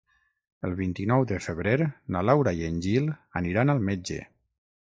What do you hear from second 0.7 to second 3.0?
vint-i-nou de febrer na Laura i en